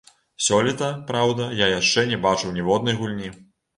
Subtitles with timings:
[0.45, 3.29] Сёлета, праўда, я яшчэ не бачыў ніводнай гульні.